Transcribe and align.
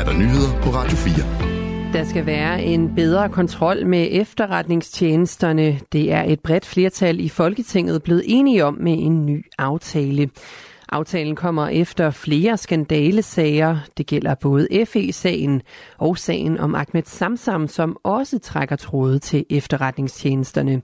er 0.00 0.04
der 0.04 0.12
nyheder 0.12 0.62
på 0.62 0.70
Radio 0.70 0.96
4. 0.96 1.92
Der 1.92 2.04
skal 2.04 2.26
være 2.26 2.62
en 2.62 2.94
bedre 2.94 3.28
kontrol 3.28 3.86
med 3.86 4.08
efterretningstjenesterne. 4.10 5.80
Det 5.92 6.12
er 6.12 6.22
et 6.22 6.40
bredt 6.40 6.66
flertal 6.66 7.20
i 7.20 7.28
Folketinget 7.28 8.02
blevet 8.02 8.22
enige 8.26 8.64
om 8.64 8.74
med 8.80 8.92
en 8.92 9.26
ny 9.26 9.46
aftale. 9.58 10.30
Aftalen 10.88 11.36
kommer 11.36 11.68
efter 11.68 12.10
flere 12.10 12.56
skandalesager. 12.56 13.78
Det 13.98 14.06
gælder 14.06 14.34
både 14.34 14.68
FE-sagen 14.86 15.62
og 15.98 16.18
sagen 16.18 16.58
om 16.58 16.74
Ahmed 16.74 17.02
Samsam, 17.06 17.68
som 17.68 17.96
også 18.04 18.38
trækker 18.38 18.76
tråde 18.76 19.18
til 19.18 19.44
efterretningstjenesterne. 19.50 20.82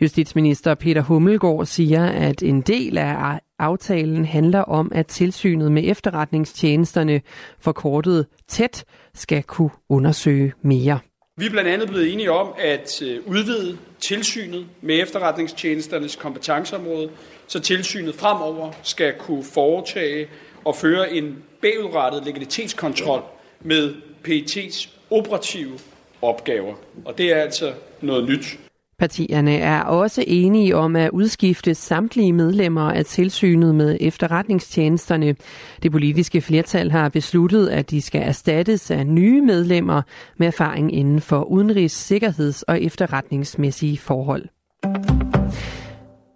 Justitsminister 0.00 0.74
Peter 0.74 1.02
Hummelgaard 1.02 1.66
siger, 1.66 2.04
at 2.04 2.42
en 2.42 2.60
del 2.60 2.98
af 2.98 3.40
aftalen 3.58 4.24
handler 4.24 4.60
om, 4.60 4.92
at 4.94 5.06
tilsynet 5.06 5.72
med 5.72 5.82
efterretningstjenesterne 5.86 7.20
forkortet 7.58 8.26
tæt 8.48 8.84
skal 9.14 9.42
kunne 9.42 9.70
undersøge 9.88 10.52
mere. 10.62 10.98
Vi 11.38 11.46
er 11.46 11.50
blandt 11.50 11.70
andet 11.70 11.88
blevet 11.88 12.12
enige 12.12 12.32
om 12.32 12.54
at 12.58 13.02
øh, 13.02 13.20
udvide 13.26 13.78
tilsynet 14.00 14.66
med 14.80 15.02
efterretningstjenesternes 15.02 16.16
kompetenceområde, 16.16 17.10
så 17.46 17.60
tilsynet 17.60 18.14
fremover 18.14 18.72
skal 18.82 19.14
kunne 19.18 19.44
foretage 19.44 20.28
og 20.64 20.76
føre 20.76 21.12
en 21.12 21.42
bagudrettet 21.62 22.24
legalitetskontrol 22.24 23.22
med 23.60 23.94
PET's 24.28 24.88
operative 25.10 25.78
opgaver. 26.22 26.74
Og 27.04 27.18
det 27.18 27.32
er 27.32 27.36
altså 27.36 27.72
noget 28.00 28.28
nyt. 28.28 28.58
Partierne 28.98 29.56
er 29.56 29.82
også 29.82 30.24
enige 30.26 30.76
om 30.76 30.96
at 30.96 31.10
udskifte 31.10 31.74
samtlige 31.74 32.32
medlemmer 32.32 32.90
af 32.90 33.04
tilsynet 33.04 33.74
med 33.74 33.96
efterretningstjenesterne. 34.00 35.36
Det 35.82 35.92
politiske 35.92 36.40
flertal 36.40 36.90
har 36.90 37.08
besluttet, 37.08 37.68
at 37.68 37.90
de 37.90 38.02
skal 38.02 38.22
erstattes 38.22 38.90
af 38.90 39.06
nye 39.06 39.40
medlemmer 39.42 40.02
med 40.36 40.46
erfaring 40.46 40.94
inden 40.94 41.20
for 41.20 41.44
udenrigs-, 41.44 41.96
sikkerheds- 41.96 42.62
og 42.62 42.82
efterretningsmæssige 42.82 43.98
forhold. 43.98 44.48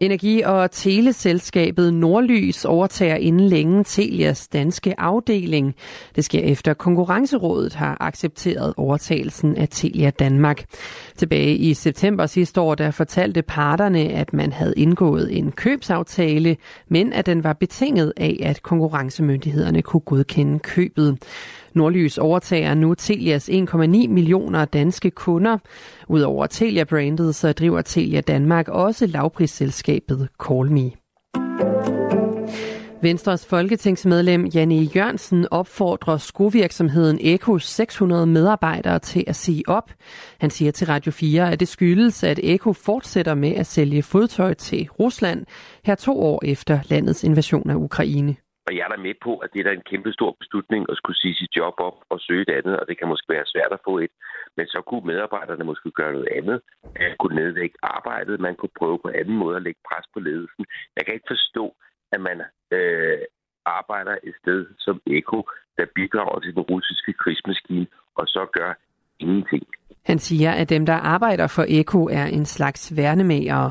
Energi- 0.00 0.42
og 0.42 0.70
teleselskabet 0.70 1.94
Nordlys 1.94 2.64
overtager 2.64 3.14
inden 3.14 3.48
længe 3.48 3.84
Telias 3.84 4.48
danske 4.48 5.00
afdeling. 5.00 5.74
Det 6.16 6.24
sker 6.24 6.40
efter 6.40 6.74
Konkurrencerådet 6.74 7.74
har 7.74 7.96
accepteret 8.00 8.74
overtagelsen 8.76 9.56
af 9.56 9.68
Telia 9.70 10.10
Danmark. 10.10 10.64
Tilbage 11.16 11.56
i 11.56 11.74
september 11.74 12.26
sidste 12.26 12.60
år, 12.60 12.74
der 12.74 12.90
fortalte 12.90 13.42
parterne, 13.42 14.00
at 14.00 14.32
man 14.32 14.52
havde 14.52 14.74
indgået 14.76 15.38
en 15.38 15.52
købsaftale, 15.52 16.56
men 16.88 17.12
at 17.12 17.26
den 17.26 17.44
var 17.44 17.52
betinget 17.52 18.12
af, 18.16 18.40
at 18.42 18.62
konkurrencemyndighederne 18.62 19.82
kunne 19.82 20.00
godkende 20.00 20.58
købet. 20.58 21.18
Nordlys 21.74 22.18
overtager 22.18 22.74
nu 22.74 22.94
Telias 22.94 23.48
1,9 23.48 23.78
millioner 24.08 24.64
danske 24.64 25.10
kunder. 25.10 25.58
Udover 26.08 26.46
Telia-brandet, 26.46 27.34
så 27.34 27.52
driver 27.52 27.82
Telia 27.82 28.20
Danmark 28.20 28.68
også 28.68 29.06
lavprisselskabet 29.06 30.28
CallMe. 30.46 30.90
Venstres 33.02 33.46
folketingsmedlem 33.46 34.46
Janne 34.46 34.74
Jørgensen 34.74 35.46
opfordrer 35.50 36.16
skovirksomheden 36.16 37.18
Ekos 37.20 37.64
600 37.64 38.26
medarbejdere 38.26 38.98
til 38.98 39.24
at 39.26 39.36
sige 39.36 39.62
op. 39.66 39.90
Han 40.38 40.50
siger 40.50 40.72
til 40.72 40.86
Radio 40.86 41.12
4, 41.12 41.52
at 41.52 41.60
det 41.60 41.68
skyldes, 41.68 42.24
at 42.24 42.40
Eko 42.42 42.72
fortsætter 42.72 43.34
med 43.34 43.54
at 43.54 43.66
sælge 43.66 44.02
fodtøj 44.02 44.54
til 44.54 44.88
Rusland 45.00 45.46
her 45.84 45.94
to 45.94 46.20
år 46.20 46.40
efter 46.44 46.78
landets 46.88 47.24
invasion 47.24 47.70
af 47.70 47.74
Ukraine. 47.74 48.36
Og 48.66 48.76
jeg 48.76 48.82
er 48.84 48.92
da 48.92 48.98
med 49.08 49.14
på, 49.26 49.32
at 49.44 49.50
det 49.52 49.60
er 49.60 49.64
da 49.68 49.72
en 49.72 49.90
kæmpe 49.92 50.12
stor 50.12 50.36
beslutning 50.40 50.82
at 50.90 50.96
skulle 50.96 51.20
sige 51.22 51.34
sit 51.34 51.56
job 51.56 51.74
op 51.78 51.98
og 52.12 52.18
søge 52.20 52.42
et 52.42 52.56
andet, 52.58 52.74
og 52.80 52.84
det 52.88 52.98
kan 52.98 53.08
måske 53.08 53.32
være 53.36 53.52
svært 53.52 53.72
at 53.72 53.84
få 53.84 53.98
et. 53.98 54.12
Men 54.56 54.66
så 54.66 54.80
kunne 54.88 55.06
medarbejderne 55.06 55.64
måske 55.64 55.90
gøre 55.90 56.12
noget 56.12 56.28
andet. 56.38 56.58
Man 57.00 57.16
kunne 57.18 57.36
nedlægge 57.42 57.76
arbejdet, 57.82 58.40
man 58.40 58.56
kunne 58.56 58.76
prøve 58.78 58.98
på 59.04 59.10
anden 59.20 59.36
måde 59.36 59.56
at 59.56 59.62
lægge 59.62 59.80
pres 59.88 60.06
på 60.14 60.20
ledelsen. 60.20 60.64
Jeg 60.96 61.04
kan 61.04 61.14
ikke 61.14 61.32
forstå, 61.34 61.64
at 62.12 62.20
man 62.20 62.38
øh, 62.76 63.18
arbejder 63.66 64.14
et 64.28 64.34
sted 64.42 64.66
som 64.78 65.02
Eko, 65.06 65.38
der 65.78 65.86
bidrager 65.94 66.38
til 66.40 66.54
den 66.54 66.62
russiske 66.62 67.12
krigsmaskine, 67.12 67.86
og 68.14 68.26
så 68.26 68.46
gør 68.52 68.70
ingenting. 69.18 69.66
Han 70.04 70.18
siger, 70.18 70.52
at 70.52 70.70
dem, 70.70 70.86
der 70.86 70.98
arbejder 71.14 71.46
for 71.46 71.64
Eko, 71.68 72.04
er 72.04 72.26
en 72.26 72.46
slags 72.46 72.96
værnemager. 72.96 73.70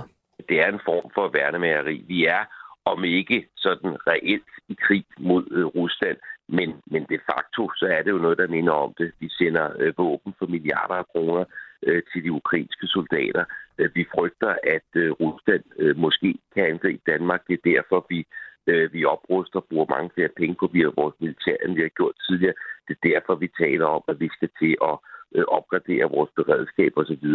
Det 0.50 0.58
er 0.62 0.68
en 0.68 0.81
form 0.86 1.12
for 1.13 1.30
værnemageri. 1.34 2.06
Vi 2.08 2.25
er 2.25 2.44
om 2.85 3.03
ikke 3.03 3.47
sådan 3.56 3.97
reelt 4.07 4.51
i 4.67 4.75
krig 4.81 5.06
mod 5.19 5.44
øh, 5.51 5.66
Rusland, 5.66 6.17
men, 6.47 6.69
men 6.85 7.03
de 7.09 7.19
facto 7.31 7.72
så 7.75 7.85
er 7.85 8.01
det 8.01 8.12
jo 8.12 8.17
noget, 8.17 8.38
der 8.38 8.47
minder 8.47 8.73
om 8.73 8.94
det. 8.97 9.12
Vi 9.19 9.29
sender 9.29 9.69
øh, 9.79 9.94
våben 9.97 10.34
for 10.40 10.45
milliarder 10.45 10.94
af 10.94 11.07
kroner 11.07 11.45
øh, 11.84 12.01
til 12.13 12.23
de 12.23 12.31
ukrainske 12.31 12.88
soldater. 12.88 13.44
Øh, 13.78 13.89
vi 13.95 14.06
frygter, 14.16 14.56
at 14.63 14.89
øh, 14.95 15.12
Rusland 15.12 15.63
øh, 15.79 15.97
måske 15.97 16.35
kan 16.56 16.66
angribe 16.66 17.12
Danmark. 17.12 17.41
Det 17.47 17.53
er 17.53 17.72
derfor, 17.75 18.06
vi 18.09 18.25
øh, 18.68 18.94
vi 18.94 19.06
opruster 19.06 19.59
og 19.59 19.68
bruger 19.69 19.94
mange 19.95 20.09
flere 20.16 20.35
penge 20.39 20.56
på 20.59 20.68
via 20.73 20.89
vores 21.00 21.16
militær, 21.19 21.57
end 21.63 21.75
vi 21.75 21.81
har 21.81 21.95
gjort 22.00 22.16
tidligere. 22.28 22.57
Det 22.88 22.94
er 22.95 23.09
derfor, 23.09 23.35
vi 23.35 23.50
taler 23.63 23.85
om, 23.85 24.03
at 24.07 24.19
vi 24.19 24.29
skal 24.38 24.50
til 24.62 24.73
at 24.89 24.95
øh, 25.35 25.45
opgradere 25.57 26.13
vores 26.16 26.31
beredskab 26.39 26.91
osv. 27.01 27.28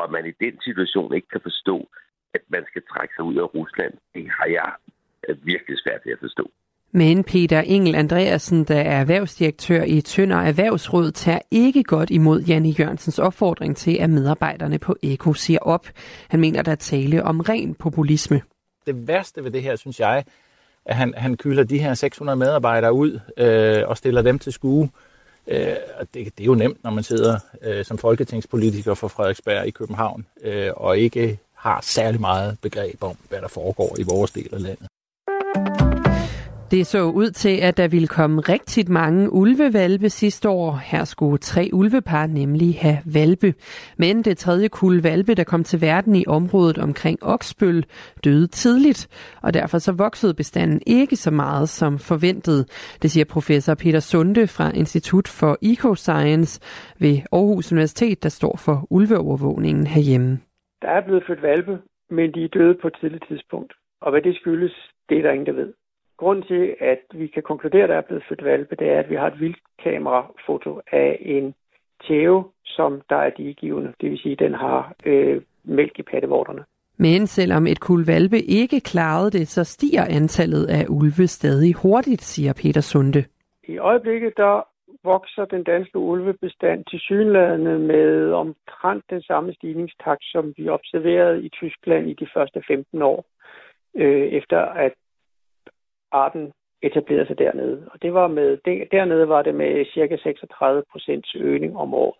Og 0.00 0.06
man 0.14 0.26
i 0.26 0.34
den 0.44 0.54
situation 0.68 1.14
ikke 1.14 1.28
kan 1.28 1.46
forstå, 1.48 1.76
at 2.36 2.42
man 2.54 2.64
skal 2.70 2.82
trække 2.92 3.12
sig 3.16 3.24
ud 3.30 3.36
af 3.42 3.46
Rusland, 3.54 3.92
det 4.14 4.24
har 4.38 4.48
jeg 4.58 4.70
virkelig 5.52 5.76
svært 5.84 6.02
ved 6.04 6.12
at 6.12 6.22
forstå. 6.26 6.46
Men 6.92 7.24
Peter 7.24 7.60
Engel 7.60 7.94
Andreasen, 7.94 8.64
der 8.64 8.80
er 8.80 9.00
erhvervsdirektør 9.00 9.82
i 9.82 10.00
Tønder 10.00 10.36
Erhvervsråd, 10.36 11.10
tager 11.10 11.38
ikke 11.50 11.82
godt 11.82 12.10
imod 12.10 12.40
Janne 12.42 12.68
Jørgensens 12.68 13.18
opfordring 13.18 13.76
til, 13.76 13.96
at 14.00 14.10
medarbejderne 14.10 14.78
på 14.78 14.96
Eko 15.02 15.32
siger 15.32 15.58
op. 15.58 15.86
Han 16.28 16.40
mener, 16.40 16.62
der 16.62 16.72
er 16.72 16.76
tale 16.76 17.22
om 17.22 17.40
ren 17.40 17.74
populisme. 17.74 18.42
Det 18.86 19.08
værste 19.08 19.44
ved 19.44 19.50
det 19.50 19.62
her, 19.62 19.76
synes 19.76 20.00
jeg, 20.00 20.24
at 20.84 20.96
han, 20.96 21.14
han 21.16 21.36
kylder 21.36 21.64
de 21.64 21.78
her 21.78 21.94
600 21.94 22.36
medarbejdere 22.36 22.92
ud 22.92 23.20
øh, 23.36 23.88
og 23.88 23.96
stiller 23.96 24.22
dem 24.22 24.38
til 24.38 24.52
skue. 24.52 24.90
Øh, 25.48 25.58
det, 25.58 26.14
det 26.14 26.40
er 26.40 26.44
jo 26.44 26.54
nemt, 26.54 26.84
når 26.84 26.90
man 26.90 27.04
sidder 27.04 27.38
øh, 27.62 27.84
som 27.84 27.98
folketingspolitiker 27.98 28.94
for 28.94 29.08
Frederiksberg 29.08 29.66
i 29.66 29.70
København 29.70 30.26
øh, 30.42 30.70
og 30.76 30.98
ikke 30.98 31.38
har 31.66 31.80
særlig 31.82 32.20
meget 32.20 32.58
begreb 32.62 33.02
om, 33.02 33.16
hvad 33.28 33.40
der 33.40 33.48
foregår 33.48 33.96
i 33.98 34.02
vores 34.02 34.30
del 34.30 34.48
af 34.52 34.62
landet. 34.62 34.86
Det 36.70 36.86
så 36.86 37.02
ud 37.02 37.30
til, 37.30 37.56
at 37.56 37.76
der 37.76 37.88
ville 37.88 38.08
komme 38.08 38.40
rigtig 38.40 38.90
mange 38.90 39.32
ulvevalpe 39.32 40.10
sidste 40.10 40.48
år. 40.48 40.80
Her 40.84 41.04
skulle 41.04 41.38
tre 41.38 41.70
ulvepar 41.72 42.26
nemlig 42.26 42.78
have 42.80 42.98
valpe. 43.04 43.54
Men 43.96 44.22
det 44.22 44.38
tredje 44.38 44.68
kul 44.68 45.02
valpe, 45.02 45.34
der 45.34 45.44
kom 45.44 45.64
til 45.64 45.80
verden 45.80 46.16
i 46.16 46.24
området 46.26 46.78
omkring 46.78 47.18
Oksbøl, 47.22 47.84
døde 48.24 48.46
tidligt, 48.46 49.08
og 49.42 49.54
derfor 49.54 49.78
så 49.78 49.92
voksede 49.92 50.34
bestanden 50.34 50.80
ikke 50.86 51.16
så 51.16 51.30
meget 51.30 51.68
som 51.68 51.98
forventet. 51.98 52.68
Det 53.02 53.10
siger 53.10 53.24
professor 53.24 53.74
Peter 53.74 54.00
Sunde 54.00 54.46
fra 54.46 54.70
Institut 54.70 55.28
for 55.28 55.58
Ecoscience 55.62 56.60
ved 56.98 57.20
Aarhus 57.32 57.72
Universitet, 57.72 58.22
der 58.22 58.28
står 58.28 58.56
for 58.56 58.86
ulveovervågningen 58.90 59.86
herhjemme. 59.86 60.38
Der 60.82 60.88
er 60.88 61.00
blevet 61.00 61.24
født 61.26 61.42
valpe, 61.42 61.78
men 62.10 62.34
de 62.34 62.44
er 62.44 62.48
døde 62.48 62.74
på 62.74 62.86
et 62.86 62.96
tidligt 63.00 63.24
tidspunkt. 63.28 63.72
Og 64.00 64.10
hvad 64.10 64.22
det 64.22 64.36
skyldes, 64.36 64.90
det 65.08 65.18
er 65.18 65.22
der 65.22 65.30
ingen, 65.32 65.46
der 65.46 65.52
ved. 65.52 65.72
Grunden 66.16 66.44
til, 66.44 66.76
at 66.80 67.00
vi 67.14 67.26
kan 67.26 67.42
konkludere, 67.42 67.82
at 67.82 67.88
der 67.88 67.96
er 67.96 68.08
blevet 68.08 68.24
født 68.28 68.44
valpe, 68.44 68.76
det 68.76 68.88
er, 68.90 68.98
at 68.98 69.10
vi 69.10 69.14
har 69.14 69.26
et 69.26 69.40
vildkamerafoto 69.40 70.80
af 70.92 71.18
en 71.20 71.54
tæve, 72.08 72.44
som 72.64 73.02
der 73.10 73.16
er 73.16 73.30
digivende. 73.30 73.92
Det 74.00 74.10
vil 74.10 74.18
sige, 74.18 74.32
at 74.32 74.38
den 74.38 74.54
har 74.54 74.94
øh, 75.06 75.42
mælk 75.64 75.98
i 75.98 76.02
pattevorterne. 76.02 76.64
Men 76.96 77.26
selvom 77.26 77.66
et 77.66 77.80
kul 77.80 78.06
valpe 78.06 78.38
ikke 78.42 78.80
klarede 78.80 79.30
det, 79.30 79.48
så 79.48 79.64
stiger 79.64 80.04
antallet 80.04 80.66
af 80.66 80.84
ulve 80.88 81.26
stadig 81.26 81.74
hurtigt, 81.74 82.22
siger 82.22 82.52
Peter 82.52 82.80
Sunde. 82.80 83.24
I 83.68 83.78
øjeblikket 83.78 84.32
der 84.36 84.66
vokser 85.12 85.44
den 85.44 85.64
danske 85.64 85.98
ulvebestand 85.98 86.84
til 86.84 87.00
synlædende 87.00 87.78
med 87.78 88.32
omtrent 88.32 89.04
den 89.10 89.22
samme 89.22 89.54
stigningstakt, 89.54 90.24
som 90.24 90.54
vi 90.56 90.68
observerede 90.68 91.44
i 91.44 91.48
Tyskland 91.48 92.10
i 92.10 92.14
de 92.14 92.28
første 92.34 92.62
15 92.66 93.02
år, 93.02 93.24
øh, 93.94 94.26
efter 94.38 94.60
at 94.60 94.92
arten 96.12 96.52
etablerede 96.82 97.26
sig 97.26 97.38
dernede. 97.38 97.88
Og 97.92 98.02
det 98.02 98.14
var 98.14 98.28
med, 98.28 98.58
dernede 98.90 99.28
var 99.28 99.42
det 99.42 99.54
med 99.54 99.86
cirka 99.94 100.16
36 100.16 100.82
procents 100.92 101.34
øgning 101.34 101.76
om 101.76 101.94
året. 101.94 102.18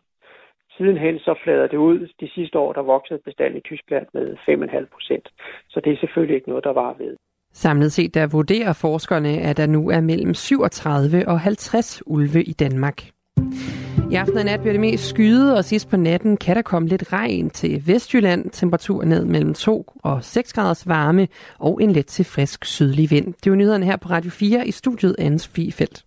Sidenhen 0.76 1.18
så 1.18 1.34
flader 1.44 1.66
det 1.66 1.76
ud. 1.76 2.08
De 2.20 2.28
sidste 2.28 2.58
år, 2.58 2.72
der 2.72 2.82
voksede 2.82 3.20
bestanden 3.24 3.58
i 3.58 3.60
Tyskland 3.70 4.06
med 4.12 4.36
5,5 4.36 4.86
procent. 4.92 5.28
Så 5.68 5.80
det 5.80 5.92
er 5.92 5.96
selvfølgelig 5.96 6.34
ikke 6.36 6.48
noget, 6.48 6.64
der 6.64 6.72
var 6.72 6.92
ved. 6.98 7.16
Samlet 7.58 7.92
set 7.92 8.14
der 8.14 8.26
vurderer 8.26 8.72
forskerne, 8.72 9.28
at 9.28 9.56
der 9.56 9.66
nu 9.66 9.90
er 9.90 10.00
mellem 10.00 10.34
37 10.34 11.28
og 11.28 11.40
50 11.40 12.02
ulve 12.06 12.42
i 12.42 12.52
Danmark. 12.52 13.10
I 14.10 14.14
aften 14.14 14.38
og 14.38 14.44
nat 14.44 14.60
bliver 14.60 14.72
det 14.72 14.80
mest 14.80 15.08
skyde, 15.08 15.56
og 15.56 15.64
sidst 15.64 15.88
på 15.88 15.96
natten 15.96 16.36
kan 16.36 16.56
der 16.56 16.62
komme 16.62 16.88
lidt 16.88 17.12
regn 17.12 17.50
til 17.50 17.86
Vestjylland. 17.86 18.50
Temperatur 18.50 19.04
ned 19.04 19.24
mellem 19.24 19.54
2 19.54 19.92
og 20.02 20.24
6 20.24 20.52
graders 20.52 20.88
varme 20.88 21.28
og 21.58 21.82
en 21.82 21.92
let 21.92 22.06
til 22.06 22.24
frisk 22.24 22.64
sydlig 22.64 23.10
vind. 23.10 23.34
Det 23.44 23.52
var 23.52 23.56
nyhederne 23.56 23.86
her 23.86 23.96
på 23.96 24.08
Radio 24.08 24.30
4 24.30 24.68
i 24.68 24.70
studiet 24.70 25.16
Anne 25.18 25.38
Fiefeldt. 25.38 26.04